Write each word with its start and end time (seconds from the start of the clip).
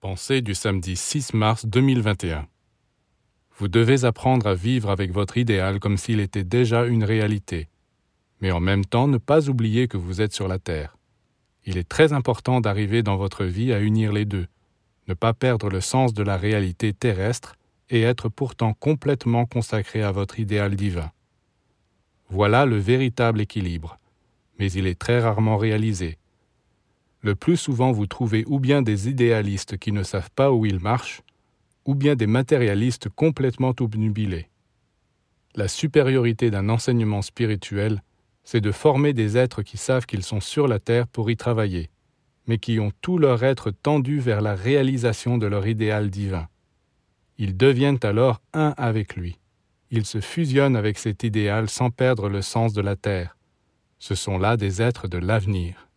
Pensée 0.00 0.40
du 0.40 0.54
samedi 0.54 0.96
6 0.96 1.34
mars 1.34 1.66
2021. 1.66 2.48
Vous 3.58 3.68
devez 3.68 4.06
apprendre 4.06 4.46
à 4.46 4.54
vivre 4.54 4.88
avec 4.88 5.12
votre 5.12 5.36
idéal 5.36 5.78
comme 5.78 5.98
s'il 5.98 6.20
était 6.20 6.42
déjà 6.42 6.86
une 6.86 7.04
réalité, 7.04 7.68
mais 8.40 8.50
en 8.50 8.60
même 8.60 8.86
temps 8.86 9.08
ne 9.08 9.18
pas 9.18 9.50
oublier 9.50 9.88
que 9.88 9.98
vous 9.98 10.22
êtes 10.22 10.32
sur 10.32 10.48
la 10.48 10.58
Terre. 10.58 10.96
Il 11.66 11.76
est 11.76 11.86
très 11.86 12.14
important 12.14 12.62
d'arriver 12.62 13.02
dans 13.02 13.18
votre 13.18 13.44
vie 13.44 13.74
à 13.74 13.80
unir 13.80 14.10
les 14.10 14.24
deux, 14.24 14.46
ne 15.06 15.12
pas 15.12 15.34
perdre 15.34 15.68
le 15.68 15.82
sens 15.82 16.14
de 16.14 16.22
la 16.22 16.38
réalité 16.38 16.94
terrestre 16.94 17.56
et 17.90 18.00
être 18.00 18.30
pourtant 18.30 18.72
complètement 18.72 19.44
consacré 19.44 20.02
à 20.02 20.12
votre 20.12 20.40
idéal 20.40 20.76
divin. 20.76 21.12
Voilà 22.30 22.64
le 22.64 22.78
véritable 22.78 23.42
équilibre, 23.42 23.98
mais 24.58 24.72
il 24.72 24.86
est 24.86 24.98
très 24.98 25.20
rarement 25.20 25.58
réalisé 25.58 26.16
le 27.22 27.34
plus 27.34 27.56
souvent 27.56 27.92
vous 27.92 28.06
trouvez 28.06 28.44
ou 28.46 28.58
bien 28.58 28.82
des 28.82 29.08
idéalistes 29.08 29.76
qui 29.76 29.92
ne 29.92 30.02
savent 30.02 30.30
pas 30.34 30.52
où 30.52 30.64
ils 30.64 30.80
marchent, 30.80 31.22
ou 31.84 31.94
bien 31.94 32.16
des 32.16 32.26
matérialistes 32.26 33.08
complètement 33.08 33.74
obnubilés. 33.80 34.48
La 35.54 35.68
supériorité 35.68 36.50
d'un 36.50 36.68
enseignement 36.68 37.22
spirituel, 37.22 38.02
c'est 38.44 38.60
de 38.60 38.72
former 38.72 39.12
des 39.12 39.36
êtres 39.36 39.62
qui 39.62 39.76
savent 39.76 40.06
qu'ils 40.06 40.22
sont 40.22 40.40
sur 40.40 40.68
la 40.68 40.78
terre 40.78 41.06
pour 41.06 41.30
y 41.30 41.36
travailler, 41.36 41.90
mais 42.46 42.58
qui 42.58 42.80
ont 42.80 42.92
tout 43.02 43.18
leur 43.18 43.42
être 43.44 43.70
tendu 43.70 44.18
vers 44.18 44.40
la 44.40 44.54
réalisation 44.54 45.38
de 45.38 45.46
leur 45.46 45.66
idéal 45.66 46.10
divin. 46.10 46.48
Ils 47.38 47.56
deviennent 47.56 47.98
alors 48.02 48.40
un 48.52 48.74
avec 48.76 49.16
lui. 49.16 49.38
Ils 49.90 50.06
se 50.06 50.20
fusionnent 50.20 50.76
avec 50.76 50.98
cet 50.98 51.24
idéal 51.24 51.68
sans 51.68 51.90
perdre 51.90 52.28
le 52.28 52.42
sens 52.42 52.72
de 52.72 52.80
la 52.80 52.96
terre. 52.96 53.36
Ce 53.98 54.14
sont 54.14 54.38
là 54.38 54.56
des 54.56 54.80
êtres 54.80 55.08
de 55.08 55.18
l'avenir. 55.18 55.89